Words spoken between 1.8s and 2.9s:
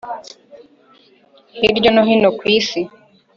no hino ku isi